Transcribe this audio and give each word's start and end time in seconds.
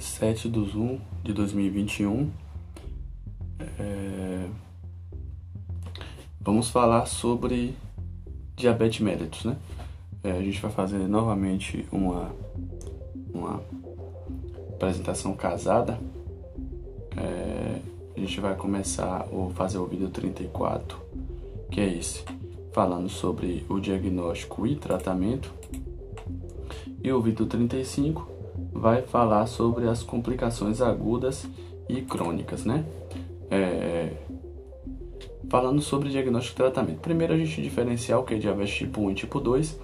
7 0.00 0.48
de 0.48 0.58
1 0.58 0.98
de 1.22 1.32
2021. 1.32 2.30
É... 3.78 4.48
Vamos 6.40 6.70
falar 6.70 7.04
sobre 7.06 7.74
diabetes 8.56 9.00
mellitus, 9.00 9.44
né? 9.44 9.56
É, 10.24 10.32
a 10.32 10.42
gente 10.42 10.60
vai 10.60 10.70
fazer 10.70 10.98
novamente 11.06 11.86
uma, 11.92 12.34
uma 13.32 13.62
apresentação 14.70 15.34
casada. 15.34 15.98
É, 17.16 17.80
a 18.16 18.20
gente 18.20 18.40
vai 18.40 18.56
começar 18.56 19.26
a 19.26 19.50
fazer 19.54 19.78
o 19.78 19.86
vídeo 19.86 20.08
34, 20.08 20.98
que 21.70 21.80
é 21.80 21.94
esse, 21.98 22.24
falando 22.72 23.08
sobre 23.08 23.64
o 23.68 23.78
diagnóstico 23.78 24.66
e 24.66 24.76
tratamento. 24.76 25.52
E 27.02 27.12
o 27.12 27.20
vídeo 27.20 27.46
35 27.46 28.39
vai 28.80 29.02
falar 29.02 29.46
sobre 29.46 29.86
as 29.86 30.02
complicações 30.02 30.80
agudas 30.80 31.46
e 31.86 32.00
crônicas, 32.00 32.64
né? 32.64 32.84
É, 33.50 34.10
falando 35.50 35.82
sobre 35.82 36.08
diagnóstico 36.08 36.54
e 36.54 36.62
tratamento. 36.62 37.00
Primeiro 37.00 37.34
a 37.34 37.36
gente 37.36 37.60
diferenciar 37.60 38.18
o 38.18 38.22
que 38.22 38.34
é 38.34 38.38
diabetes 38.38 38.74
tipo 38.74 39.02
1 39.02 39.10
e 39.10 39.14
tipo 39.14 39.38
2, 39.38 39.78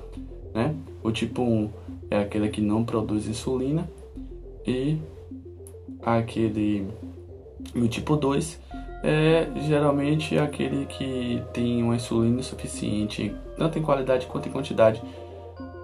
né? 0.55 0.75
O 1.03 1.13
tipo 1.13 1.43
1 1.43 1.71
é 2.11 2.19
aquele 2.21 2.49
que 2.49 2.63
não 2.63 2.85
produz 2.85 3.29
insulina 3.29 3.87
e 4.67 4.97
aquele 6.03 6.87
o 7.75 7.87
tipo 7.89 8.17
2 8.17 8.61
é 9.03 9.49
geralmente 9.67 10.39
aquele 10.39 10.87
que 10.87 11.43
tem 11.53 11.83
uma 11.83 11.97
insulina 11.97 12.41
insuficiente, 12.41 13.35
tanto 13.59 13.79
em 13.79 13.83
qualidade 13.83 14.27
quanto 14.27 14.49
em 14.49 14.53
quantidade, 14.53 15.03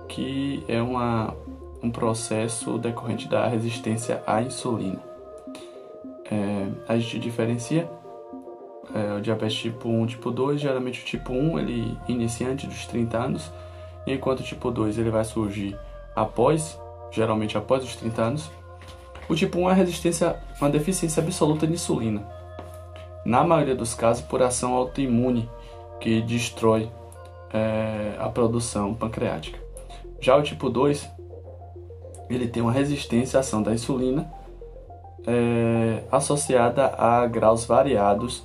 que 0.08 0.62
é 0.66 0.80
uma, 0.80 1.34
um 1.82 1.90
processo 1.90 2.78
decorrente 2.78 3.28
da 3.28 3.46
resistência 3.46 4.22
à 4.26 4.40
insulina. 4.40 5.00
É, 6.30 6.68
a 6.88 6.98
gente 6.98 7.18
diferencia 7.18 7.88
é, 8.94 9.14
o 9.14 9.20
diabetes 9.20 9.56
tipo 9.56 9.88
1 9.88 10.04
e 10.04 10.08
tipo 10.08 10.30
2. 10.30 10.60
Geralmente 10.60 11.02
o 11.02 11.04
tipo 11.04 11.32
1 11.32 11.58
ele 11.58 11.98
inicia 12.08 12.48
antes 12.48 12.68
dos 12.68 12.86
30 12.86 13.18
anos, 13.18 13.52
enquanto 14.06 14.40
o 14.40 14.44
tipo 14.44 14.70
2 14.70 14.98
ele 14.98 15.10
vai 15.10 15.24
surgir 15.24 15.76
após, 16.14 16.78
geralmente 17.10 17.56
após 17.56 17.84
os 17.84 17.96
30 17.96 18.22
anos. 18.22 18.50
O 19.28 19.34
tipo 19.34 19.58
1 19.58 19.70
é 19.70 19.74
resistência, 19.74 20.36
uma 20.60 20.70
deficiência 20.70 21.22
absoluta 21.22 21.66
de 21.66 21.74
insulina. 21.74 22.26
Na 23.24 23.44
maioria 23.44 23.74
dos 23.74 23.94
casos, 23.94 24.22
por 24.22 24.42
ação 24.42 24.74
autoimune 24.74 25.48
que 26.00 26.20
destrói 26.22 26.90
é, 27.52 28.16
a 28.18 28.28
produção 28.28 28.92
pancreática. 28.94 29.60
Já 30.20 30.36
o 30.36 30.42
tipo 30.42 30.68
2, 30.68 31.08
ele 32.34 32.48
tem 32.48 32.62
uma 32.62 32.72
resistência 32.72 33.38
à 33.38 33.40
ação 33.40 33.62
da 33.62 33.72
insulina 33.72 34.30
é, 35.26 36.02
associada 36.10 36.86
a 36.98 37.26
graus 37.26 37.64
variados 37.64 38.42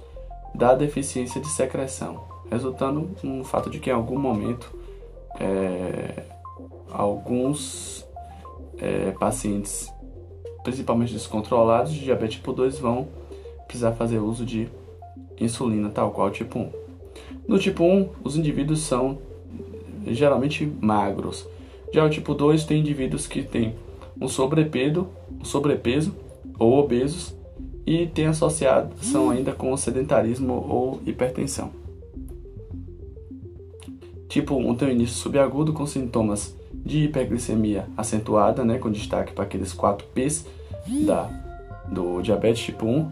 da 0.53 0.73
deficiência 0.73 1.39
de 1.41 1.47
secreção, 1.49 2.23
resultando 2.49 3.09
no 3.23 3.43
fato 3.43 3.69
de 3.69 3.79
que 3.79 3.89
em 3.89 3.93
algum 3.93 4.17
momento 4.17 4.73
é, 5.39 6.23
alguns 6.91 8.05
é, 8.77 9.11
pacientes, 9.11 9.91
principalmente 10.63 11.13
descontrolados 11.13 11.93
de 11.93 11.99
diabetes 11.99 12.37
tipo 12.37 12.53
2, 12.53 12.79
vão 12.79 13.07
precisar 13.65 13.91
fazer 13.93 14.19
uso 14.19 14.45
de 14.45 14.67
insulina, 15.39 15.89
tal 15.89 16.11
qual 16.11 16.31
tipo 16.31 16.59
1. 16.59 16.71
No 17.47 17.59
tipo 17.59 17.83
1, 17.83 18.09
os 18.23 18.35
indivíduos 18.37 18.81
são 18.81 19.19
geralmente 20.05 20.65
magros. 20.81 21.47
Já 21.93 22.05
o 22.05 22.09
tipo 22.09 22.33
2 22.33 22.65
tem 22.65 22.79
indivíduos 22.79 23.27
que 23.27 23.43
têm 23.43 23.75
um 24.19 24.27
sobrepeso, 24.27 25.07
um 25.39 25.45
sobrepeso 25.45 26.13
ou 26.59 26.77
obesos 26.79 27.35
e 27.85 28.07
tem 28.07 28.27
associação 28.27 29.29
ainda 29.29 29.53
com 29.53 29.75
sedentarismo 29.77 30.53
ou 30.67 30.99
hipertensão. 31.05 31.71
Tipo 34.27 34.55
1 34.57 34.75
tem 34.75 34.87
um 34.89 34.91
início 34.91 35.15
subagudo 35.15 35.71
com 35.71 35.85
sintomas 35.85 36.53
de 36.73 37.05
hiperglicemia 37.05 37.87
acentuada, 37.95 38.63
né, 38.63 38.77
com 38.77 38.91
destaque 38.91 39.33
para 39.33 39.45
aqueles 39.45 39.73
4 39.73 40.05
P's 40.13 40.45
da, 41.05 41.29
do 41.89 42.21
diabetes 42.21 42.63
tipo 42.63 42.85
1, 42.85 43.11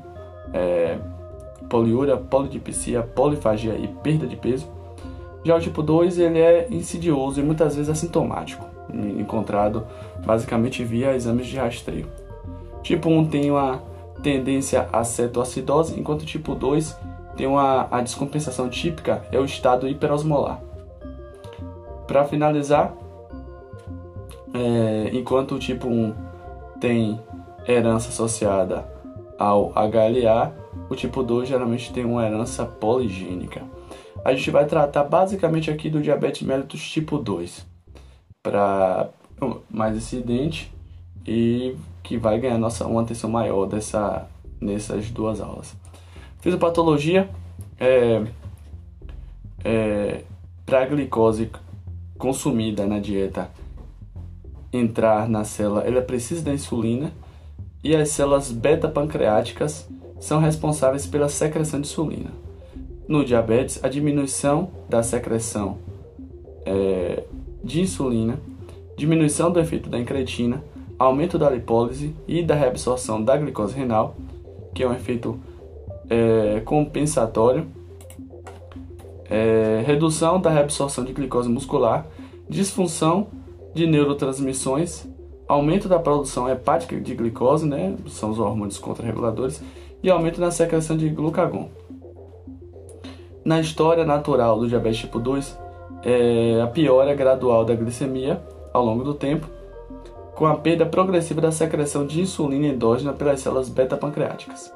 é, 0.53 0.97
poliúria, 1.69 2.17
polidipsia, 2.17 3.01
polifagia 3.01 3.75
e 3.75 3.87
perda 3.87 4.27
de 4.27 4.35
peso. 4.35 4.67
Já 5.45 5.55
o 5.55 5.59
tipo 5.59 5.83
2 5.83 6.17
ele 6.17 6.39
é 6.39 6.67
insidioso 6.71 7.39
e 7.39 7.43
muitas 7.43 7.75
vezes 7.75 7.87
assintomático, 7.87 8.65
encontrado 8.91 9.85
basicamente 10.25 10.83
via 10.83 11.15
exames 11.15 11.45
de 11.45 11.55
rastreio. 11.55 12.07
Tipo 12.81 13.09
1 13.09 13.27
tem 13.27 13.51
uma 13.51 13.79
tendência 14.23 14.89
à 14.91 15.03
cetoacidose, 15.03 15.99
enquanto 15.99 16.23
o 16.23 16.25
tipo 16.25 16.55
2 16.55 16.97
tem 17.37 17.45
uma 17.45 17.87
a 17.91 18.01
descompensação 18.01 18.67
típica 18.69 19.23
é 19.31 19.39
o 19.39 19.45
estado 19.45 19.87
hiperosmolar. 19.87 20.59
Para 22.07 22.23
finalizar, 22.23 22.95
é, 24.51 25.11
enquanto 25.13 25.55
o 25.55 25.59
tipo 25.59 25.87
1 25.87 26.13
tem 26.79 27.19
herança 27.67 28.09
associada 28.09 28.83
ao 29.37 29.71
HLA, 29.75 30.53
o 30.89 30.95
tipo 30.95 31.21
2 31.21 31.47
geralmente 31.47 31.93
tem 31.93 32.03
uma 32.03 32.25
herança 32.25 32.65
poligênica. 32.65 33.74
A 34.25 34.33
gente 34.33 34.49
vai 34.49 34.65
tratar 34.65 35.03
basicamente 35.03 35.69
aqui 35.69 35.87
do 35.87 36.01
diabetes 36.01 36.41
mellitus 36.41 36.81
tipo 36.89 37.19
2, 37.19 37.63
para 38.41 39.11
mais 39.69 39.95
incidente 39.95 40.73
e 41.27 41.77
que 42.01 42.17
vai 42.17 42.39
ganhar 42.39 42.57
nossa, 42.57 42.87
uma 42.87 43.03
atenção 43.03 43.29
maior 43.29 43.67
dessa, 43.67 44.27
nessas 44.59 45.11
duas 45.11 45.39
aulas. 45.39 45.75
Fisiopatologia 46.41 47.29
é, 47.79 48.23
é 49.63 50.23
para 50.65 50.81
a 50.81 50.85
glicose 50.87 51.51
consumida 52.17 52.87
na 52.87 52.97
dieta 52.97 53.51
entrar 54.73 55.29
na 55.29 55.43
célula, 55.43 55.81
ela 55.81 56.01
precisa 56.01 56.41
da 56.41 56.51
insulina 56.51 57.13
e 57.83 57.95
as 57.95 58.09
células 58.09 58.51
beta-pancreáticas 58.51 59.87
são 60.19 60.39
responsáveis 60.39 61.05
pela 61.05 61.29
secreção 61.29 61.79
de 61.79 61.87
insulina. 61.87 62.44
No 63.07 63.23
diabetes, 63.23 63.83
a 63.83 63.87
diminuição 63.87 64.69
da 64.89 65.03
secreção 65.03 65.77
é, 66.65 67.23
de 67.63 67.81
insulina, 67.81 68.39
diminuição 68.97 69.51
do 69.51 69.59
efeito 69.59 69.89
da 69.89 69.99
incretina, 69.99 70.63
aumento 70.97 71.37
da 71.37 71.49
lipólise 71.49 72.15
e 72.27 72.41
da 72.41 72.55
reabsorção 72.55 73.23
da 73.23 73.37
glicose 73.37 73.75
renal, 73.75 74.15
que 74.73 74.83
é 74.83 74.87
um 74.87 74.93
efeito 74.93 75.39
é, 76.09 76.61
compensatório, 76.61 77.67
é, 79.29 79.83
redução 79.85 80.39
da 80.39 80.49
reabsorção 80.49 81.03
de 81.03 81.13
glicose 81.13 81.49
muscular, 81.49 82.07
disfunção 82.49 83.27
de 83.73 83.85
neurotransmissões, 83.85 85.05
aumento 85.47 85.87
da 85.87 85.99
produção 85.99 86.49
hepática 86.49 86.99
de 86.99 87.13
glicose, 87.13 87.67
né, 87.67 87.95
são 88.07 88.31
os 88.31 88.39
hormônios 88.39 88.77
contrarreguladores, 88.77 89.61
e 90.01 90.09
aumento 90.09 90.39
na 90.39 90.51
secreção 90.51 90.95
de 90.95 91.09
glucagon. 91.09 91.69
Na 93.45 93.59
história 93.59 94.03
natural 94.03 94.57
do 94.57 94.67
diabetes 94.67 95.01
tipo 95.01 95.19
2, 95.19 95.59
é, 96.03 96.59
a 96.63 96.65
piora 96.65 97.13
gradual 97.13 97.63
da 97.63 97.75
glicemia 97.75 98.41
ao 98.73 98.83
longo 98.83 99.03
do 99.03 99.13
tempo, 99.13 99.47
com 100.33 100.47
a 100.47 100.55
perda 100.55 100.83
progressiva 100.83 101.39
da 101.39 101.51
secreção 101.51 102.07
de 102.07 102.21
insulina 102.21 102.65
endógena 102.65 103.13
pelas 103.13 103.41
células 103.41 103.69
beta-pancreáticas, 103.69 104.73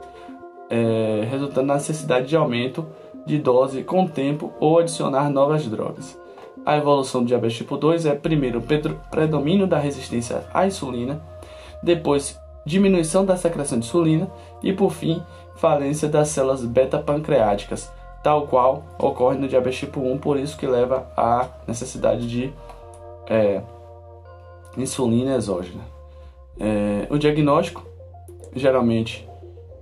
é, 0.69 1.27
resultando 1.27 1.65
na 1.65 1.73
necessidade 1.73 2.27
de 2.27 2.35
aumento 2.35 2.85
de 3.25 3.39
dose 3.39 3.81
com 3.81 4.03
o 4.03 4.09
tempo 4.09 4.53
ou 4.59 4.77
adicionar 4.77 5.31
novas 5.31 5.67
drogas. 5.67 6.15
A 6.63 6.77
evolução 6.77 7.21
do 7.21 7.27
diabetes 7.27 7.57
tipo 7.57 7.75
2 7.75 8.05
é 8.05 8.13
primeiro 8.13 8.61
predomínio 9.09 9.65
da 9.65 9.79
resistência 9.79 10.43
à 10.53 10.67
insulina, 10.67 11.19
depois 11.81 12.39
diminuição 12.63 13.25
da 13.25 13.35
secreção 13.35 13.79
de 13.79 13.87
insulina 13.87 14.29
e 14.61 14.71
por 14.71 14.91
fim 14.91 15.23
falência 15.55 16.07
das 16.07 16.27
células 16.27 16.63
beta-pancreáticas, 16.63 17.91
tal 18.23 18.47
qual 18.47 18.83
ocorre 18.97 19.37
no 19.37 19.47
diabetes 19.47 19.79
tipo 19.79 20.01
1, 20.01 20.17
por 20.17 20.37
isso 20.37 20.57
que 20.57 20.67
leva 20.67 21.11
à 21.15 21.47
necessidade 21.67 22.27
de 22.27 22.53
é, 23.27 23.61
insulina 24.77 25.35
exógena. 25.35 25.83
É, 26.59 27.07
o 27.09 27.17
diagnóstico 27.17 27.85
geralmente 28.55 29.27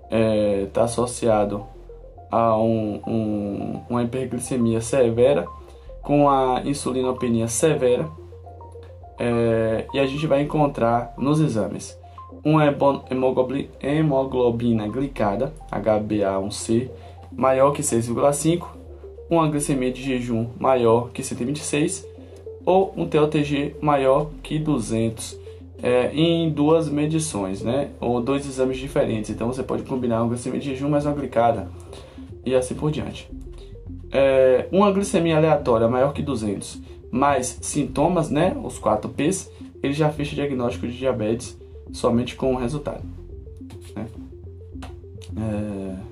está 0.03 0.15
é, 0.15 0.65
tá 0.71 0.83
associado 0.83 1.65
a 2.29 2.57
um, 2.57 3.01
um, 3.07 3.81
uma 3.89 4.03
hiperglicemia 4.03 4.81
severa 4.81 5.45
com 6.01 6.29
a 6.29 6.61
insulinopenia 6.63 7.47
severa 7.47 8.07
é, 9.19 9.85
e 9.93 9.99
a 9.99 10.05
gente 10.05 10.27
vai 10.27 10.41
encontrar 10.41 11.13
nos 11.17 11.39
exames 11.39 11.97
uma 12.43 12.63
hemoglobina 13.81 14.87
glicada 14.87 15.53
HbA1c 15.71 16.89
maior 17.37 17.71
que 17.71 17.81
6,5 17.81 18.65
uma 19.29 19.47
glicemia 19.47 19.91
de 19.91 20.03
jejum 20.03 20.47
maior 20.59 21.11
que 21.11 21.23
126 21.23 22.05
ou 22.65 22.93
um 22.97 23.07
TOTG 23.07 23.77
maior 23.79 24.29
que 24.43 24.59
200. 24.59 25.47
é, 25.81 26.11
em 26.13 26.49
duas 26.49 26.89
medições, 26.89 27.61
né? 27.61 27.89
Ou 27.99 28.21
dois 28.21 28.45
exames 28.45 28.77
diferentes. 28.77 29.29
Então 29.29 29.47
você 29.47 29.61
pode 29.63 29.83
combinar 29.83 30.21
uma 30.21 30.29
glicemia 30.29 30.59
de 30.59 30.71
jejum 30.71 30.89
mais 30.89 31.05
uma 31.05 31.13
glicada 31.13 31.69
e 32.45 32.55
assim 32.55 32.73
por 32.73 32.91
diante. 32.91 33.29
É, 34.11 34.67
uma 34.71 34.91
glicemia 34.91 35.37
aleatória 35.37 35.87
maior 35.87 36.13
que 36.13 36.21
200, 36.21 36.81
mais 37.11 37.59
sintomas, 37.61 38.29
né? 38.29 38.55
Os 38.63 38.79
4 38.79 39.09
P's, 39.11 39.51
ele 39.83 39.93
já 39.93 40.09
fecha 40.09 40.31
o 40.31 40.35
diagnóstico 40.35 40.87
de 40.87 40.97
diabetes 40.97 41.57
somente 41.91 42.35
com 42.35 42.53
o 42.53 42.57
resultado. 42.57 43.03
Né? 43.95 44.07
É... 45.37 46.06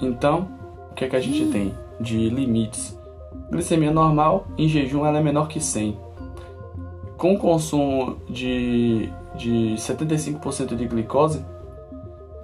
Então, 0.00 0.48
o 0.90 0.94
que 0.94 1.04
é 1.04 1.08
que 1.08 1.16
a 1.16 1.20
gente 1.20 1.46
tem 1.46 1.74
de 2.00 2.28
limites? 2.28 2.98
Glicemia 3.50 3.90
normal, 3.90 4.46
em 4.56 4.68
jejum, 4.68 5.06
ela 5.06 5.18
é 5.18 5.22
menor 5.22 5.48
que 5.48 5.60
100 5.60 6.08
com 7.18 7.36
consumo 7.36 8.16
de, 8.28 9.10
de 9.34 9.74
75% 9.76 10.76
de 10.76 10.86
glicose, 10.86 11.44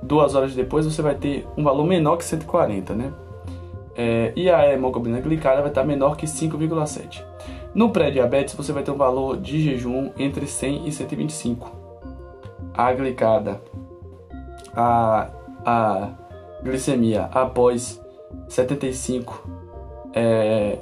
duas 0.02 0.34
horas 0.34 0.52
depois 0.52 0.84
você 0.84 1.00
vai 1.00 1.14
ter 1.14 1.46
um 1.56 1.62
valor 1.62 1.86
menor 1.86 2.16
que 2.16 2.24
140, 2.24 2.92
né? 2.92 3.12
É, 3.96 4.32
e 4.34 4.50
a 4.50 4.72
hemoglobina 4.72 5.20
glicada 5.20 5.60
vai 5.60 5.70
estar 5.70 5.84
menor 5.84 6.16
que 6.16 6.26
5,7. 6.26 7.24
No 7.72 7.90
pré-diabetes 7.90 8.54
você 8.54 8.72
vai 8.72 8.82
ter 8.82 8.90
um 8.90 8.96
valor 8.96 9.36
de 9.36 9.60
jejum 9.60 10.10
entre 10.18 10.46
100 10.46 10.88
e 10.88 10.92
125. 10.92 11.70
A 12.76 12.92
glicada, 12.92 13.62
a, 14.74 15.30
a 15.64 16.10
glicemia 16.64 17.28
após 17.32 18.00
75 18.48 19.48
é, 20.14 20.78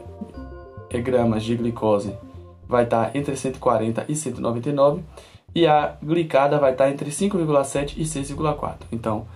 gramas 1.04 1.42
de 1.42 1.56
glicose 1.56 2.16
vai 2.66 2.84
estar 2.84 3.14
entre 3.14 3.36
140 3.36 4.06
e 4.08 4.14
199 4.14 5.02
e 5.54 5.66
a 5.66 5.96
glicada 6.02 6.58
vai 6.58 6.72
estar 6.72 6.90
entre 6.90 7.10
5,7 7.10 7.94
e 7.98 8.02
6,4. 8.04 8.76
Então, 8.90 9.26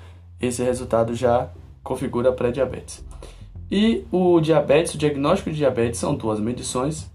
esse 0.40 0.62
resultado 0.62 1.14
já 1.14 1.50
configura 1.82 2.32
pré-diabetes. 2.32 3.04
E 3.70 4.06
o 4.12 4.40
diabetes, 4.40 4.94
o 4.94 4.98
diagnóstico 4.98 5.50
de 5.50 5.56
diabetes 5.56 5.98
são 5.98 6.14
duas 6.14 6.40
medições 6.40 7.10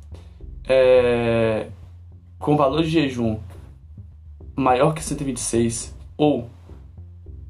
é, 0.68 1.68
com 2.38 2.58
valor 2.58 2.84
de 2.84 2.90
jejum 2.90 3.40
maior 4.56 4.94
que 4.94 5.04
126 5.04 5.96
ou 6.18 6.50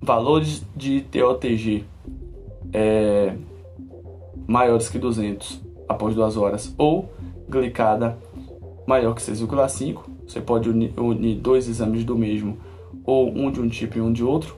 valores 0.01 0.65
de 0.75 1.01
TOTG 1.01 1.83
é, 2.73 3.35
maiores 4.47 4.89
que 4.89 4.97
200 4.97 5.61
após 5.87 6.15
duas 6.15 6.37
horas 6.37 6.73
ou 6.77 7.09
glicada 7.47 8.17
maior 8.87 9.13
que 9.13 9.21
6,5. 9.21 10.01
Você 10.27 10.41
pode 10.41 10.69
unir, 10.69 10.93
unir, 10.97 11.35
dois 11.35 11.67
exames 11.67 12.03
do 12.03 12.17
mesmo 12.17 12.57
ou 13.05 13.29
um 13.29 13.51
de 13.51 13.61
um 13.61 13.67
tipo 13.67 13.97
e 13.97 14.01
um 14.01 14.11
de 14.11 14.23
outro. 14.23 14.55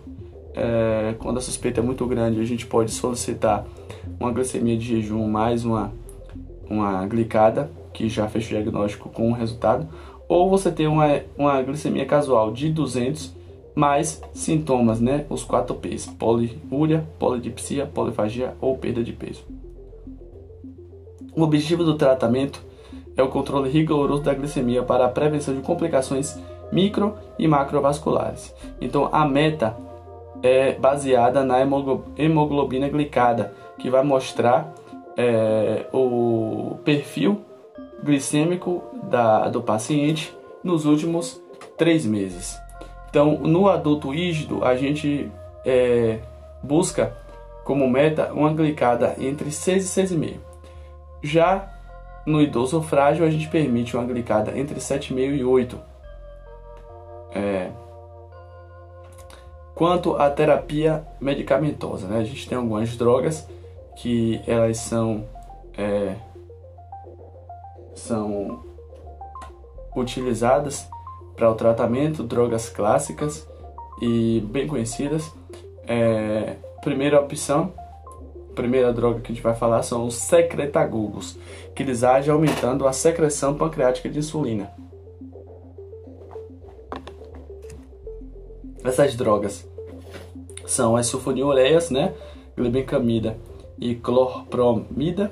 É, 0.56 1.16
quando 1.20 1.40
a 1.40 1.42
suspeita 1.42 1.82
é 1.82 1.84
muito 1.84 2.06
grande, 2.06 2.40
a 2.40 2.46
gente 2.46 2.66
pode 2.66 2.92
solicitar 2.92 3.66
uma 4.20 4.32
glicemia 4.32 4.78
de 4.78 4.86
jejum 4.86 5.28
mais 5.28 5.66
uma, 5.66 5.92
uma 6.70 7.06
glicada, 7.08 7.72
que 7.92 8.08
já 8.08 8.28
fez 8.28 8.46
o 8.46 8.50
diagnóstico 8.50 9.10
com 9.10 9.32
o 9.32 9.34
resultado. 9.34 9.88
Ou 10.28 10.50
você 10.50 10.72
tem 10.72 10.88
uma, 10.88 11.22
uma 11.38 11.62
glicemia 11.64 12.06
casual 12.06 12.52
de 12.52 12.70
200 12.70 13.34
mais 13.76 14.22
sintomas, 14.34 15.00
né? 15.00 15.26
Os 15.30 15.44
4 15.44 15.76
P's: 15.76 16.08
poliúria, 16.08 17.08
polidipsia, 17.20 17.86
polifagia 17.86 18.56
ou 18.62 18.78
perda 18.78 19.04
de 19.04 19.14
peso. 19.14 19.44
O 21.36 21.42
objetivo 21.42 21.84
do 21.84 21.96
tratamento 21.96 22.62
é 23.18 23.24
o 23.24 23.30
controle 23.30 23.70
rigoroso 23.70 24.24
da 24.24 24.34
glicemia 24.34 24.84
para 24.84 25.06
a 25.06 25.10
prevenção 25.10 25.56
de 25.56 25.62
complicações 25.62 26.38
micro 26.72 27.16
e 27.38 27.48
macrovasculares. 27.48 28.54
Então, 28.82 29.10
a 29.12 29.28
meta 29.28 29.76
é 30.42 30.74
baseada 30.74 31.44
na 31.44 31.58
hemoglobina 32.18 32.90
glicada, 32.90 33.54
que 33.78 33.90
vai 33.90 34.04
mostrar 34.04 34.74
é, 35.16 35.86
o 35.94 36.78
perfil 36.84 37.42
glicêmico 38.04 38.84
da, 39.10 39.48
do 39.48 39.62
paciente 39.62 40.36
nos 40.64 40.86
últimos 40.86 41.42
três 41.78 42.06
meses. 42.06 42.58
Então, 43.14 43.38
no 43.38 43.70
adulto 43.70 44.10
rígido, 44.10 44.66
a 44.66 44.76
gente 44.76 45.32
é, 45.64 46.18
busca 46.64 47.16
como 47.64 47.88
meta 47.88 48.34
uma 48.34 48.52
glicada 48.52 49.14
entre 49.20 49.52
6 49.52 49.86
e 49.86 50.02
6,5. 50.02 50.38
Já 51.22 51.72
no 52.26 52.42
idoso 52.42 52.82
frágil, 52.82 53.24
a 53.24 53.30
gente 53.30 53.48
permite 53.50 53.96
uma 53.96 54.04
glicada 54.04 54.58
entre 54.58 54.80
7,5 54.80 55.38
e 55.38 55.44
8. 55.44 55.80
É... 57.36 57.70
Quanto 59.76 60.16
à 60.16 60.32
terapia 60.32 61.06
medicamentosa, 61.22 62.08
né? 62.08 62.18
a 62.18 62.24
gente 62.24 62.50
tem 62.50 62.58
algumas 62.58 62.98
drogas 62.98 63.48
que 63.96 64.42
elas 64.48 64.78
são, 64.78 65.24
é... 65.78 66.16
são 67.94 68.64
utilizadas 69.96 70.92
para 71.36 71.50
o 71.50 71.56
tratamento, 71.56 72.24
drogas 72.24 72.70
clássicas 72.70 73.48
e 74.02 74.42
bem 74.52 74.68
conhecidas. 74.68 75.32
É... 75.88 76.56
Primeira 76.82 77.20
opção 77.20 77.72
primeira 78.54 78.94
droga 78.94 79.20
que 79.20 79.32
a 79.32 79.36
gente 79.36 79.44
vai 79.44 79.56
falar 79.56 79.84
são 79.84 80.06
os 80.06 80.16
secretagogos, 80.16 81.38
que 81.76 81.84
eles 81.84 82.04
agem 82.04 82.32
aumentando 82.32 82.88
a 82.88 82.94
secreção 82.94 83.56
pancreática 83.56 84.08
de 84.08 84.20
insulina. 84.20 84.72
Essas 88.84 89.16
drogas 89.16 89.68
são 90.66 90.96
as 90.96 91.08
sulfonilureias, 91.08 91.90
né? 91.90 92.14
Glibencamida 92.56 93.38
e 93.80 93.96
clorpromida. 93.96 95.32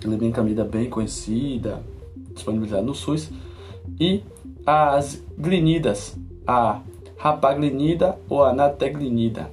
Glibencamida 0.00 0.64
bem 0.64 0.88
conhecida, 0.88 1.82
disponibilizada 2.32 2.82
no 2.82 2.94
SUS. 2.94 3.30
E 4.00 4.22
as 4.66 5.22
glinidas, 5.36 6.16
a 6.46 6.80
rapaglinida 7.16 8.18
ou 8.28 8.44
a 8.44 8.52
nateglinida. 8.52 9.50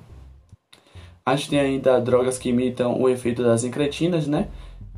A 1.24 1.36
gente 1.36 1.50
tem 1.50 1.60
ainda 1.60 2.00
drogas 2.00 2.36
que 2.38 2.48
imitam 2.48 3.00
o 3.00 3.08
efeito 3.08 3.40
das 3.42 3.62
incretinas, 3.62 4.26
né? 4.26 4.48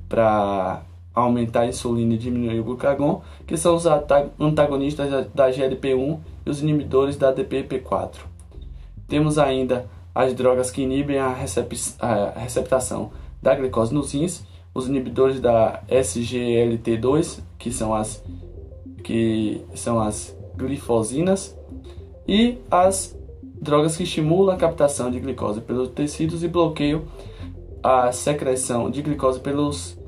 Para 0.08 0.82
aumentar 1.14 1.60
a 1.60 1.66
insulina 1.66 2.14
e 2.14 2.18
diminuir 2.18 2.60
o 2.60 2.64
glucagon, 2.64 3.22
que 3.46 3.56
são 3.56 3.74
os 3.74 3.84
antagonistas 3.86 5.28
da 5.34 5.50
GLP-1 5.50 6.18
e 6.46 6.50
os 6.50 6.62
inibidores 6.62 7.16
da 7.16 7.34
DPP-4. 7.34 8.16
Temos 9.08 9.38
ainda 9.38 9.86
as 10.14 10.34
drogas 10.34 10.70
que 10.70 10.82
inibem 10.82 11.18
a, 11.18 11.28
recep 11.28 11.76
a 12.00 12.38
receptação 12.38 13.10
da 13.42 13.54
glicose 13.54 13.92
nos 13.92 14.12
rins, 14.12 14.44
os 14.74 14.88
inibidores 14.88 15.40
da 15.40 15.82
SGLT2, 15.88 17.40
que 17.58 17.70
são 17.70 17.94
as 17.94 18.22
que 19.02 19.60
são 19.74 20.00
as 20.00 20.34
glifosinas, 20.56 21.58
e 22.26 22.58
as 22.70 23.18
drogas 23.60 23.96
que 23.96 24.04
estimulam 24.04 24.54
a 24.54 24.58
captação 24.58 25.10
de 25.10 25.18
glicose 25.18 25.60
pelos 25.60 25.88
tecidos 25.88 26.44
e 26.44 26.48
bloqueiam 26.48 27.02
a 27.82 28.12
secreção 28.12 28.90
de 28.90 29.02
glicose 29.02 29.40
pelos, 29.40 29.98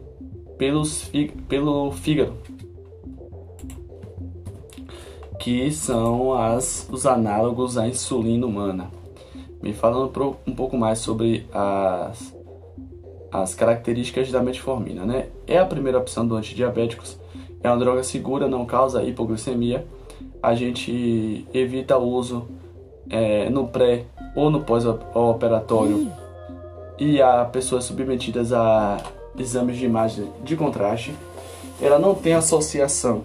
pelos 0.58 1.10
pelo 1.48 1.92
fígado, 1.92 2.34
que 5.38 5.70
são 5.70 6.34
as, 6.34 6.88
os 6.90 7.06
análogos 7.06 7.76
à 7.76 7.88
insulina 7.88 8.46
humana. 8.46 8.90
Me 9.62 9.72
falando 9.72 10.36
um 10.46 10.54
pouco 10.54 10.76
mais 10.76 10.98
sobre 10.98 11.46
as 11.52 12.34
as 13.34 13.52
características 13.52 14.30
da 14.30 14.40
metformina, 14.40 15.04
né? 15.04 15.26
É 15.44 15.58
a 15.58 15.66
primeira 15.66 15.98
opção 15.98 16.24
do 16.24 16.36
antidiabéticos, 16.36 17.18
é 17.64 17.68
uma 17.68 17.76
droga 17.76 18.04
segura, 18.04 18.46
não 18.46 18.64
causa 18.64 19.02
hipoglicemia. 19.02 19.84
A 20.40 20.54
gente 20.54 21.44
evita 21.52 21.98
o 21.98 22.06
uso 22.06 22.46
é, 23.10 23.50
no 23.50 23.66
pré 23.66 24.04
ou 24.36 24.50
no 24.50 24.60
pós-operatório 24.60 26.12
e 26.96 27.20
a 27.20 27.44
pessoas 27.44 27.84
submetidas 27.84 28.52
a 28.52 28.98
exames 29.38 29.76
de 29.76 29.84
imagem 29.84 30.28
de 30.42 30.56
contraste, 30.56 31.14
ela 31.80 31.98
não 31.98 32.14
tem 32.14 32.34
associação 32.34 33.24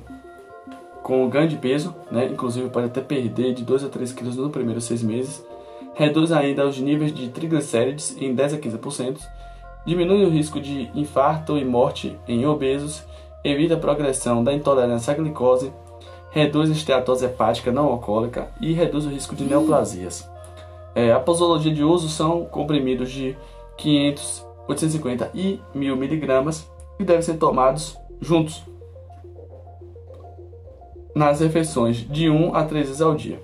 com 1.03 1.25
o 1.25 1.29
ganho 1.29 1.47
de 1.47 1.57
peso, 1.57 1.95
né? 2.11 2.25
inclusive 2.25 2.69
pode 2.69 2.87
até 2.87 3.01
perder 3.01 3.53
de 3.53 3.63
2 3.63 3.85
a 3.85 3.89
3 3.89 4.13
quilos 4.13 4.35
nos 4.35 4.51
primeiros 4.51 4.83
seis 4.83 5.01
meses, 5.01 5.43
reduz 5.95 6.31
ainda 6.31 6.67
os 6.67 6.79
níveis 6.79 7.13
de 7.13 7.29
triglicérides 7.29 8.15
em 8.19 8.33
10 8.33 8.53
a 8.53 8.57
15%, 8.57 9.19
diminui 9.85 10.23
o 10.23 10.29
risco 10.29 10.59
de 10.59 10.89
infarto 10.93 11.57
e 11.57 11.65
morte 11.65 12.17
em 12.27 12.45
obesos, 12.45 13.03
evita 13.43 13.75
a 13.75 13.79
progressão 13.79 14.43
da 14.43 14.53
intolerância 14.53 15.13
à 15.13 15.15
glicose, 15.15 15.73
reduz 16.31 16.69
a 16.69 16.73
esteatose 16.73 17.25
hepática 17.25 17.71
não 17.71 17.87
alcoólica 17.87 18.49
e 18.61 18.73
reduz 18.73 19.05
o 19.05 19.09
risco 19.09 19.35
de 19.35 19.45
neoplasias. 19.45 20.29
É, 20.93 21.11
a 21.11 21.19
posologia 21.19 21.73
de 21.73 21.83
uso 21.83 22.09
são 22.09 22.45
comprimidos 22.45 23.11
de 23.11 23.35
500, 23.77 24.45
850 24.69 25.31
e 25.33 25.59
1000 25.73 25.95
miligramas 25.97 26.69
e 26.99 27.03
devem 27.03 27.21
ser 27.21 27.37
tomados 27.37 27.97
juntos 28.21 28.63
nas 31.15 31.39
refeições 31.39 31.97
de 31.97 32.29
1 32.29 32.55
a 32.55 32.63
3 32.63 32.85
vezes 32.85 33.01
ao 33.01 33.15
dia. 33.15 33.41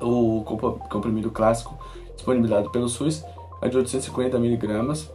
O 0.00 0.44
comprimido 0.90 1.30
clássico 1.30 1.74
disponibilizado 2.14 2.70
pelo 2.70 2.88
SUS 2.88 3.24
é 3.62 3.68
de 3.68 3.78
850 3.78 4.38
miligramas. 4.38 5.10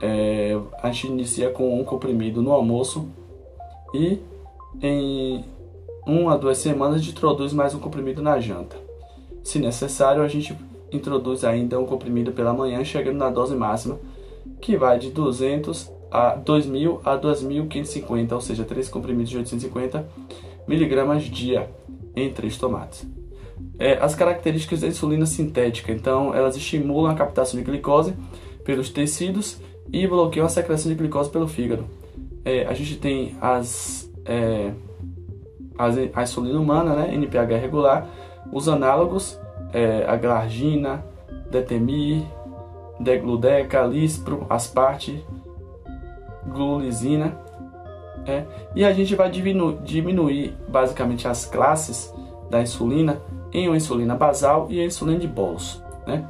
É, 0.00 0.58
a 0.82 0.90
gente 0.90 1.06
inicia 1.06 1.50
com 1.50 1.80
um 1.80 1.84
comprimido 1.84 2.42
no 2.42 2.52
almoço 2.52 3.08
e 3.94 4.18
em 4.82 5.44
uma 6.04 6.34
a 6.34 6.36
duas 6.36 6.58
semanas 6.58 6.96
a 6.96 6.98
gente 6.98 7.12
introduz 7.12 7.52
mais 7.52 7.74
um 7.74 7.78
comprimido 7.78 8.20
na 8.20 8.40
janta. 8.40 8.76
Se 9.44 9.60
necessário, 9.60 10.22
a 10.22 10.26
gente 10.26 10.56
introduz 10.92 11.44
ainda 11.44 11.78
um 11.78 11.86
comprimido 11.86 12.32
pela 12.32 12.52
manhã, 12.52 12.84
chegando 12.84 13.16
na 13.16 13.30
dose 13.30 13.54
máxima, 13.54 13.98
que 14.60 14.76
vai 14.76 14.98
de 14.98 15.10
200 15.10 15.90
a 16.10 16.36
2.000 16.36 17.00
a 17.04 17.18
2.550, 17.18 18.32
ou 18.32 18.40
seja, 18.40 18.64
três 18.64 18.88
comprimidos 18.88 19.30
de 19.30 19.38
850 19.38 20.06
miligramas 20.68 21.24
dia 21.24 21.70
em 22.14 22.30
três 22.30 22.58
tomates. 22.58 23.06
É, 23.78 23.94
as 23.94 24.14
características 24.14 24.80
da 24.80 24.88
insulina 24.88 25.26
sintética, 25.26 25.92
então, 25.92 26.34
elas 26.34 26.56
estimulam 26.56 27.10
a 27.10 27.14
captação 27.14 27.58
de 27.58 27.64
glicose 27.64 28.14
pelos 28.64 28.90
tecidos 28.90 29.58
e 29.92 30.06
bloqueiam 30.06 30.46
a 30.46 30.48
secreção 30.48 30.90
de 30.90 30.96
glicose 30.96 31.30
pelo 31.30 31.48
fígado. 31.48 31.86
É, 32.44 32.66
a 32.66 32.74
gente 32.74 32.96
tem 32.96 33.34
as, 33.40 34.10
é, 34.24 34.72
as, 35.78 35.96
a 36.14 36.22
insulina 36.22 36.60
humana, 36.60 36.94
né, 36.94 37.14
NPH 37.14 37.60
regular, 37.60 38.08
os 38.52 38.68
análogos, 38.68 39.38
é, 39.72 40.16
glargina, 40.16 41.04
detemir, 41.50 42.22
degludeca, 43.00 43.82
lispro, 43.82 44.46
asparte, 44.48 45.24
glulisina. 46.46 47.40
É, 48.24 48.44
e 48.74 48.84
a 48.84 48.92
gente 48.92 49.16
vai 49.16 49.30
diminuir, 49.30 49.78
diminuir 49.82 50.56
basicamente 50.68 51.26
as 51.26 51.44
classes 51.44 52.12
da 52.48 52.60
insulina 52.60 53.20
em 53.52 53.66
uma 53.68 53.76
insulina 53.76 54.14
basal 54.14 54.68
e 54.70 54.80
a 54.80 54.84
insulina 54.84 55.18
de 55.18 55.26
bolos. 55.26 55.82
Né? 56.06 56.24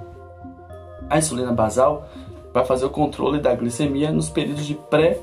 A 1.10 1.18
insulina 1.18 1.52
basal 1.52 2.08
vai 2.52 2.64
fazer 2.64 2.86
o 2.86 2.90
controle 2.90 3.40
da 3.40 3.54
glicemia 3.54 4.10
nos 4.10 4.28
períodos 4.28 4.64
de 4.64 4.74
pré 4.74 5.18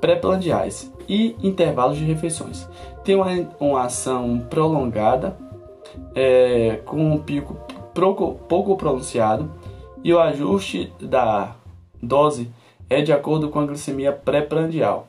pré-plandiais 0.00 0.92
e 1.08 1.36
intervalos 1.40 1.96
de 1.96 2.04
refeições. 2.04 2.68
Tem 3.04 3.14
uma, 3.14 3.26
uma 3.60 3.84
ação 3.84 4.44
prolongada 4.50 5.36
é, 6.14 6.80
com 6.84 7.12
um 7.12 7.18
pico 7.18 7.56
pouco, 7.94 8.76
pronunciado 8.76 9.50
e 10.02 10.12
o 10.12 10.20
ajuste 10.20 10.92
da 11.00 11.54
dose 12.02 12.50
é 12.88 13.02
de 13.02 13.12
acordo 13.12 13.48
com 13.48 13.60
a 13.60 13.66
glicemia 13.66 14.12
pré-prandial. 14.12 15.06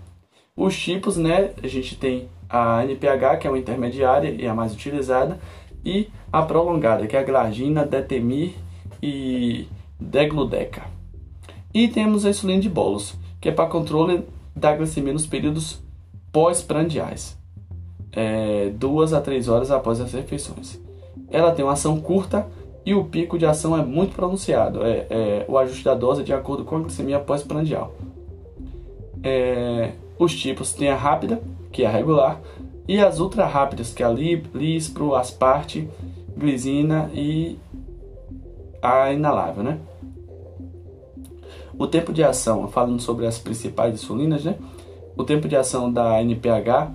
Os 0.55 0.77
tipos, 0.77 1.17
né, 1.17 1.51
a 1.61 1.67
gente 1.67 1.97
tem 1.97 2.29
a 2.49 2.83
NPH, 2.83 3.37
que 3.39 3.47
é 3.47 3.49
uma 3.49 3.57
intermediária 3.57 4.29
e 4.29 4.47
a 4.47 4.53
mais 4.53 4.73
utilizada, 4.73 5.39
e 5.83 6.09
a 6.31 6.41
prolongada, 6.43 7.07
que 7.07 7.15
é 7.15 7.19
a 7.19 7.23
glargina, 7.23 7.85
detemir 7.85 8.53
e 9.01 9.67
degludeca. 9.99 10.83
E 11.73 11.87
temos 11.87 12.25
a 12.25 12.29
insulina 12.29 12.61
de 12.61 12.69
bolos, 12.69 13.15
que 13.41 13.49
é 13.49 13.51
para 13.51 13.69
controle 13.69 14.23
da 14.55 14.75
glicemia 14.75 15.13
nos 15.13 15.25
períodos 15.25 15.81
pós-prandiais, 16.31 17.37
é, 18.15 18.72
duas 18.75 19.13
a 19.13 19.22
três 19.22 19.48
horas 19.48 19.72
após 19.72 20.00
as 20.00 20.13
refeições. 20.13 20.79
Ela 21.29 21.51
tem 21.51 21.65
uma 21.65 21.74
ação 21.74 22.00
curta 22.00 22.48
e 22.86 22.93
o 22.93 23.05
pico 23.05 23.38
de 23.38 23.46
ação 23.46 23.77
é 23.77 23.84
muito 23.84 24.15
pronunciado. 24.15 24.84
É, 24.84 25.08
é 25.10 25.46
o 25.48 25.58
ajuste 25.58 25.84
da 25.84 25.96
dose 25.96 26.24
de 26.24 26.34
acordo 26.34 26.63
com 26.63 26.77
a 26.77 26.79
glicemia 26.79 27.20
pós-prandial. 27.20 27.93
É, 29.24 29.93
os 30.20 30.36
tipos 30.36 30.74
têm 30.74 30.89
a 30.89 30.96
rápida, 30.96 31.41
que 31.72 31.84
é 31.84 31.88
a 31.88 31.89
regular, 31.89 32.39
e 32.88 33.00
as 33.00 33.20
ultra 33.20 33.46
rápidas, 33.46 33.93
que 33.93 34.03
é 34.03 34.05
a 34.05 34.10
Lispro, 34.10 35.15
Asparte, 35.15 35.89
Glisina 36.38 37.10
e 37.13 37.58
a 38.82 39.13
inalável, 39.13 39.63
né? 39.63 39.79
O 41.77 41.88
tempo 41.88 42.12
de 42.12 42.24
ação, 42.24 42.67
falando 42.67 43.01
sobre 43.01 43.25
as 43.25 43.39
principais 43.39 43.93
insulinas, 43.93 44.43
né? 44.43 44.58
O 45.15 45.24
tempo 45.24 45.48
de 45.48 45.55
ação 45.55 45.91
da 45.91 46.22
NPH 46.22 46.91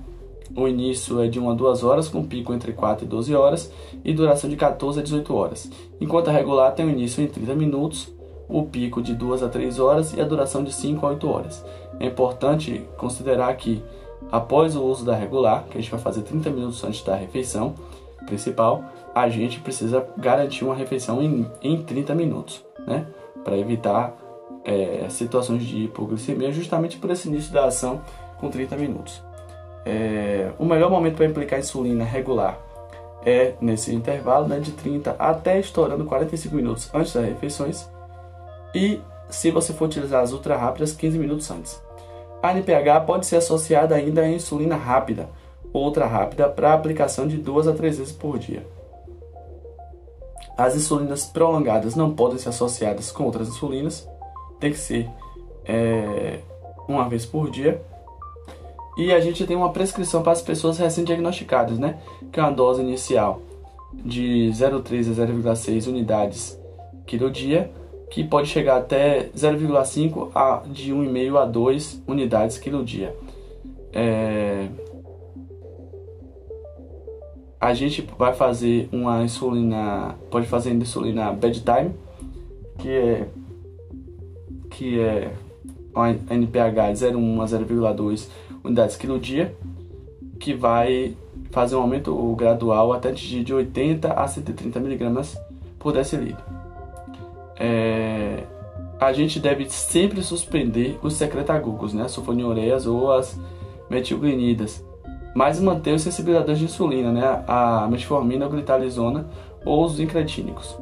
o 0.56 0.66
início 0.66 1.20
é 1.20 1.28
de 1.28 1.38
1 1.38 1.50
a 1.50 1.54
2 1.54 1.84
horas, 1.84 2.08
com 2.08 2.24
pico 2.24 2.52
entre 2.52 2.72
4 2.72 3.04
e 3.04 3.08
12 3.08 3.34
horas, 3.34 3.72
e 4.04 4.12
duração 4.12 4.48
de 4.48 4.56
14 4.56 5.00
a 5.00 5.02
18 5.02 5.34
horas. 5.34 5.70
Enquanto 6.00 6.28
a 6.28 6.32
regular 6.32 6.72
tem 6.74 6.86
o 6.86 6.90
início 6.90 7.22
em 7.22 7.26
30 7.26 7.54
minutos, 7.54 8.12
o 8.48 8.62
pico 8.62 9.02
de 9.02 9.14
2 9.14 9.42
a 9.42 9.48
3 9.48 9.78
horas 9.78 10.14
e 10.14 10.20
a 10.20 10.24
duração 10.24 10.64
de 10.64 10.72
5 10.72 11.04
a 11.04 11.10
8 11.10 11.28
horas. 11.28 11.64
É 12.00 12.06
importante 12.06 12.82
considerar 12.96 13.54
que, 13.56 13.82
após 14.32 14.74
o 14.74 14.82
uso 14.82 15.04
da 15.04 15.14
regular, 15.14 15.64
que 15.70 15.76
a 15.76 15.80
gente 15.80 15.90
vai 15.90 16.00
fazer 16.00 16.22
30 16.22 16.50
minutos 16.50 16.82
antes 16.82 17.02
da 17.02 17.14
refeição 17.14 17.74
principal, 18.26 18.84
a 19.14 19.28
gente 19.28 19.60
precisa 19.60 20.06
garantir 20.16 20.64
uma 20.64 20.74
refeição 20.74 21.22
em, 21.22 21.46
em 21.62 21.82
30 21.82 22.14
minutos, 22.14 22.64
né? 22.86 23.06
Para 23.44 23.56
evitar 23.56 24.16
é, 24.64 25.06
situações 25.08 25.64
de 25.64 25.84
hipoglicemia, 25.84 26.52
justamente 26.52 26.98
por 26.98 27.10
esse 27.10 27.28
início 27.28 27.52
da 27.52 27.66
ação 27.66 28.00
com 28.38 28.48
30 28.48 28.76
minutos. 28.76 29.27
É, 29.84 30.50
o 30.58 30.64
melhor 30.64 30.90
momento 30.90 31.16
para 31.16 31.26
aplicar 31.26 31.58
insulina 31.58 32.04
regular 32.04 32.58
é 33.24 33.54
nesse 33.60 33.94
intervalo 33.94 34.46
né, 34.46 34.60
de 34.60 34.72
30 34.72 35.16
até 35.18 35.58
estourando 35.58 36.04
45 36.04 36.54
minutos 36.54 36.90
antes 36.94 37.12
das 37.12 37.24
refeições 37.24 37.88
e 38.74 39.00
se 39.28 39.50
você 39.50 39.72
for 39.72 39.86
utilizar 39.86 40.22
as 40.22 40.32
ultra 40.32 40.56
rápidas 40.56 40.92
15 40.92 41.18
minutos 41.18 41.50
antes. 41.50 41.82
A 42.42 42.52
NPH 42.52 43.00
pode 43.06 43.26
ser 43.26 43.36
associada 43.36 43.94
ainda 43.94 44.22
à 44.22 44.28
insulina 44.28 44.76
rápida 44.76 45.28
ultra 45.72 46.06
rápida 46.06 46.48
para 46.48 46.72
aplicação 46.72 47.26
de 47.26 47.36
2 47.36 47.68
a 47.68 47.72
3 47.72 47.98
vezes 47.98 48.12
por 48.12 48.38
dia. 48.38 48.66
As 50.56 50.74
insulinas 50.74 51.26
prolongadas 51.26 51.94
não 51.94 52.14
podem 52.14 52.38
ser 52.38 52.48
associadas 52.48 53.12
com 53.12 53.24
outras 53.24 53.48
insulinas, 53.48 54.08
tem 54.58 54.72
que 54.72 54.78
ser 54.78 55.08
é, 55.64 56.40
uma 56.88 57.08
vez 57.08 57.24
por 57.24 57.50
dia 57.50 57.80
e 58.98 59.12
a 59.12 59.20
gente 59.20 59.46
tem 59.46 59.56
uma 59.56 59.70
prescrição 59.70 60.22
para 60.22 60.32
as 60.32 60.42
pessoas 60.42 60.76
recém-diagnosticadas, 60.76 61.78
né? 61.78 62.00
Que 62.32 62.40
é 62.40 62.42
uma 62.42 62.50
dose 62.50 62.82
inicial 62.82 63.40
de 63.94 64.50
0,3 64.52 65.12
a 65.12 65.54
0,6 65.54 65.86
unidades 65.86 66.58
quilo 67.06 67.30
dia, 67.30 67.70
que 68.10 68.24
pode 68.24 68.48
chegar 68.48 68.76
até 68.76 69.28
0,5 69.36 70.30
a 70.34 70.64
de 70.66 70.92
1,5 70.92 71.40
a 71.40 71.44
2 71.44 72.02
unidades 72.08 72.58
quilo 72.58 72.84
dia. 72.84 73.14
É... 73.92 74.66
A 77.60 77.72
gente 77.72 78.06
vai 78.18 78.32
fazer 78.34 78.88
uma 78.90 79.22
insulina, 79.22 80.16
pode 80.28 80.48
fazer 80.48 80.72
insulina 80.72 81.32
bedtime, 81.32 81.94
que 82.78 82.90
é 82.90 83.28
que 84.70 85.00
é 85.00 85.32
uma 85.94 86.10
NPH 86.10 86.92
de 86.92 87.06
0,1 87.06 87.42
a 87.42 87.94
0,2 87.94 88.28
unidades 88.68 88.96
quilo 88.96 89.18
dia, 89.18 89.54
que 90.38 90.54
vai 90.54 91.16
fazer 91.50 91.74
um 91.74 91.80
aumento 91.80 92.14
gradual 92.36 92.92
até 92.92 93.10
atingir 93.10 93.42
de 93.42 93.52
80 93.52 94.12
a 94.12 94.28
130 94.28 94.78
miligramas 94.78 95.36
por 95.78 95.92
decilitro. 95.92 96.44
É, 97.58 98.44
a 99.00 99.12
gente 99.12 99.40
deve 99.40 99.68
sempre 99.68 100.22
suspender 100.22 100.98
os 101.02 101.14
secretagugos, 101.14 101.92
né, 101.92 102.06
sulfonilureias 102.08 102.86
ou 102.86 103.12
as 103.12 103.38
metilglinidas, 103.88 104.84
mas 105.34 105.60
manter 105.60 105.94
os 105.94 106.02
sensibilizadores 106.02 106.58
de 106.58 106.66
insulina, 106.66 107.10
né, 107.10 107.44
a 107.46 107.88
metformina, 107.90 108.46
a 108.46 108.48
glitalizona 108.48 109.28
ou 109.64 109.84
os 109.84 109.98
incretínicos. 109.98 110.76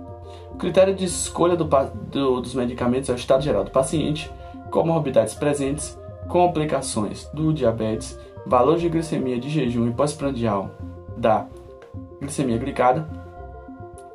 O 0.50 0.56
critério 0.56 0.94
de 0.94 1.04
escolha 1.04 1.56
do, 1.56 1.64
do, 1.64 2.40
dos 2.40 2.54
medicamentos 2.54 3.08
é 3.08 3.12
o 3.12 3.16
estado 3.16 3.42
geral 3.42 3.64
do 3.64 3.70
paciente, 3.70 4.30
comorbidades 4.70 5.34
presentes, 5.34 5.96
complicações 6.28 7.24
do 7.32 7.52
diabetes, 7.52 8.18
valor 8.46 8.78
de 8.78 8.88
glicemia 8.88 9.38
de 9.38 9.48
jejum 9.48 9.88
e 9.88 9.92
pós-prandial 9.92 10.70
da 11.16 11.46
glicemia 12.20 12.58
glicada, 12.58 13.08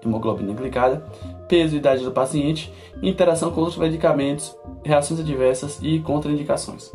hemoglobina 0.03 0.53
glicada, 0.53 1.05
peso 1.47 1.75
e 1.75 1.79
idade 1.79 2.03
do 2.03 2.11
paciente, 2.11 2.73
interação 3.01 3.51
com 3.51 3.61
outros 3.61 3.77
medicamentos, 3.77 4.55
reações 4.83 5.19
adversas 5.19 5.79
e 5.81 5.99
contraindicações. 5.99 6.91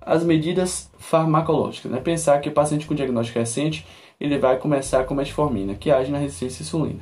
As 0.00 0.24
medidas 0.24 0.90
farmacológicas, 0.98 1.90
né? 1.90 2.00
Pensar 2.00 2.40
que 2.40 2.48
o 2.48 2.52
paciente 2.52 2.86
com 2.86 2.94
diagnóstico 2.94 3.38
recente 3.38 3.86
ele 4.20 4.38
vai 4.38 4.56
começar 4.56 5.04
com 5.04 5.14
metformina, 5.14 5.74
que 5.74 5.90
age 5.90 6.12
na 6.12 6.18
resistência 6.18 6.62
à 6.62 6.64
insulina. 6.64 7.00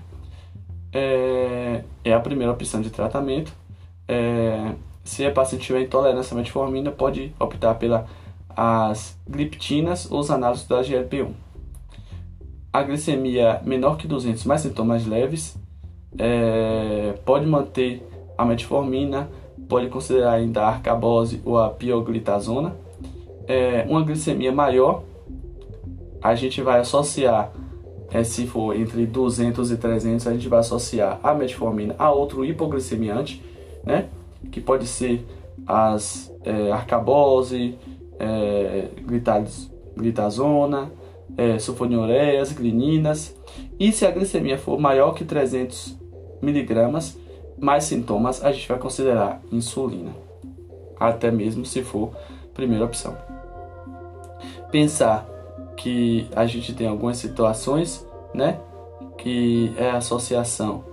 É, 0.92 1.84
é 2.02 2.14
a 2.14 2.20
primeira 2.20 2.52
opção 2.52 2.80
de 2.80 2.88
tratamento. 2.88 3.52
É, 4.08 4.72
se 5.10 5.26
a 5.26 5.30
paciente 5.30 5.66
tiver 5.66 5.82
intolerância 5.82 6.34
à 6.34 6.38
metformina, 6.38 6.90
pode 6.90 7.34
optar 7.38 7.74
pelas 7.74 9.18
gliptinas 9.28 10.10
ou 10.10 10.20
os 10.20 10.30
análises 10.30 10.66
da 10.66 10.82
GLP-1 10.82 11.32
a 12.72 12.82
glicemia 12.82 13.60
menor 13.64 13.96
que 13.96 14.06
200, 14.06 14.44
mais 14.44 14.60
sintomas 14.60 15.06
leves, 15.06 15.56
é, 16.18 17.14
pode 17.24 17.46
manter 17.46 18.06
a 18.38 18.44
metformina, 18.44 19.28
pode 19.68 19.88
considerar 19.88 20.32
ainda 20.32 20.62
a 20.62 20.68
arcabose 20.68 21.40
ou 21.44 21.58
a 21.58 21.70
pioglitazona. 21.70 22.76
É, 23.46 23.84
uma 23.88 24.02
glicemia 24.02 24.52
maior, 24.52 25.02
a 26.22 26.34
gente 26.34 26.62
vai 26.62 26.80
associar, 26.80 27.52
é, 28.12 28.22
se 28.22 28.46
for 28.46 28.76
entre 28.76 29.04
200 29.04 29.72
e 29.72 29.76
300, 29.76 30.26
a 30.26 30.32
gente 30.32 30.48
vai 30.48 30.60
associar 30.60 31.18
a 31.22 31.34
metformina 31.34 31.94
a 31.98 32.12
outro 32.12 32.44
hipoglicemiante, 32.44 33.42
né? 33.84 34.08
Que 34.50 34.60
pode 34.60 34.86
ser 34.86 35.26
as 35.66 36.34
é, 36.44 36.72
arcabose, 36.72 37.78
é, 38.18 38.88
glitazona, 39.96 40.90
é, 41.36 41.58
glininas. 42.52 43.36
E 43.78 43.92
se 43.92 44.06
a 44.06 44.10
glicemia 44.10 44.58
for 44.58 44.78
maior 44.78 45.12
que 45.14 45.24
300 45.24 45.96
miligramas, 46.42 47.16
mais 47.58 47.84
sintomas, 47.84 48.42
a 48.44 48.52
gente 48.52 48.68
vai 48.68 48.78
considerar 48.78 49.40
insulina. 49.52 50.12
Até 50.98 51.30
mesmo 51.30 51.64
se 51.64 51.82
for 51.82 52.10
primeira 52.54 52.84
opção. 52.84 53.16
Pensar 54.70 55.26
que 55.76 56.28
a 56.34 56.46
gente 56.46 56.74
tem 56.74 56.86
algumas 56.86 57.16
situações, 57.16 58.06
né? 58.34 58.60
Que 59.16 59.72
é 59.76 59.90
a 59.90 59.96
associação 59.96 60.84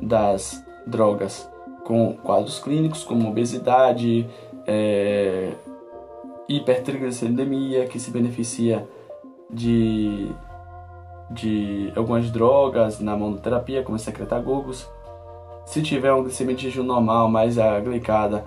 das 0.00 0.64
drogas 0.86 1.48
com 1.86 2.14
quadros 2.14 2.58
clínicos 2.58 3.04
como 3.04 3.28
obesidade, 3.28 4.28
é, 4.66 5.52
hipertrigliceridemia, 6.48 7.86
que 7.86 8.00
se 8.00 8.10
beneficia 8.10 8.84
de, 9.48 10.28
de 11.30 11.92
algumas 11.94 12.28
drogas 12.28 12.98
na 12.98 13.16
monoterapia, 13.16 13.84
como 13.84 13.96
secretagogos. 14.00 14.90
Se 15.64 15.80
tiver 15.80 16.12
um 16.12 16.24
glicemia 16.24 16.56
normal, 16.82 17.28
mas 17.28 17.56
a 17.56 17.78
glicada 17.78 18.44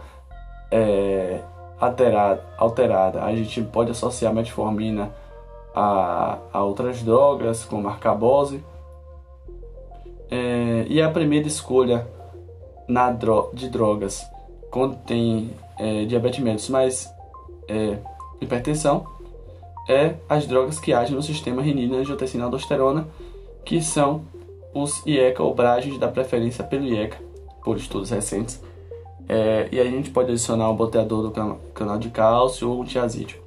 é 0.70 1.42
alterada, 1.80 2.44
alterada, 2.58 3.24
a 3.24 3.34
gente 3.34 3.62
pode 3.62 3.92
associar 3.92 4.34
metformina 4.34 5.12
a, 5.74 6.40
a 6.52 6.62
outras 6.62 7.02
drogas, 7.02 7.64
como 7.64 7.88
arcabose. 7.88 8.62
É, 10.30 10.86
e 10.90 11.02
a 11.02 11.10
primeira 11.10 11.48
escolha 11.48 12.19
na 12.90 13.12
dro 13.12 13.52
de 13.54 13.70
drogas 13.70 14.28
tem 15.06 15.52
é, 15.78 16.06
diabetes 16.06 16.40
mellitus, 16.40 16.70
mas 16.70 17.10
é, 17.68 17.98
hipertensão, 18.42 19.06
é 19.88 20.16
as 20.28 20.46
drogas 20.46 20.80
que 20.80 20.94
agem 20.94 21.16
no 21.16 21.24
sistema 21.24 21.62
renina-angiotensina-aldosterona, 21.62 23.08
que 23.64 23.82
são 23.82 24.24
os 24.74 25.04
IECA 25.06 25.42
ou 25.42 25.54
Bragens 25.54 25.98
da 25.98 26.08
preferência 26.08 26.64
pelo 26.64 26.86
IECA, 26.86 27.18
por 27.64 27.78
estudos 27.78 28.10
recentes. 28.10 28.62
É, 29.28 29.68
e 29.72 29.80
a 29.80 29.86
gente 29.86 30.10
pode 30.10 30.32
adicionar 30.32 30.70
um 30.70 30.76
bloqueador 30.76 31.24
do 31.24 31.60
canal 31.74 31.98
de 31.98 32.10
cálcio 32.10 32.70
ou 32.70 32.82
um 32.82 32.84
tiazídeo. 32.84 33.40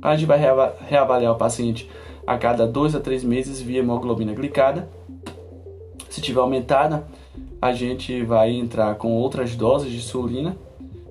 A 0.00 0.16
gente 0.16 0.26
vai 0.26 0.38
reavaliar 0.38 1.32
o 1.32 1.36
paciente 1.36 1.90
a 2.26 2.38
cada 2.38 2.66
2 2.66 2.94
a 2.94 3.00
3 3.00 3.24
meses 3.24 3.60
via 3.60 3.80
hemoglobina 3.80 4.32
glicada. 4.32 4.88
Se 6.08 6.20
tiver 6.20 6.40
aumentada, 6.40 7.06
a 7.60 7.72
gente 7.72 8.22
vai 8.22 8.52
entrar 8.52 8.94
com 8.96 9.12
outras 9.12 9.54
doses 9.56 9.90
de 9.90 9.98
insulina. 9.98 10.56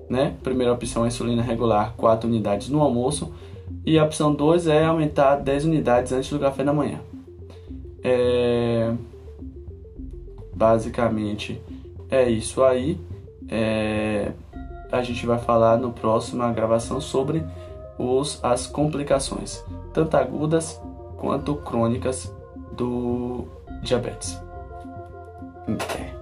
Né? 0.08 0.34
Primeira 0.42 0.72
opção 0.72 1.04
é 1.04 1.08
insulina 1.08 1.42
regular, 1.42 1.94
4 1.96 2.28
unidades 2.28 2.68
no 2.70 2.80
almoço 2.80 3.32
e 3.84 3.98
a 3.98 4.04
opção 4.04 4.34
2 4.34 4.66
é 4.66 4.84
aumentar 4.84 5.36
10 5.36 5.66
unidades 5.66 6.12
antes 6.12 6.30
do 6.30 6.38
café 6.38 6.64
da 6.64 6.72
manhã. 6.72 7.00
É... 8.02 8.92
Basicamente 10.54 11.60
é 12.10 12.28
isso 12.28 12.62
aí. 12.62 12.98
É... 13.48 14.32
A 14.90 15.02
gente 15.02 15.26
vai 15.26 15.38
falar 15.38 15.76
no 15.76 15.92
próxima 15.92 16.50
gravação 16.52 17.00
sobre 17.00 17.44
os, 17.98 18.42
as 18.42 18.66
complicações, 18.66 19.62
tanto 19.92 20.16
agudas 20.16 20.80
quanto 21.18 21.54
crônicas 21.56 22.34
do 22.74 23.44
diabetes. 23.82 24.40
É. 25.98 26.17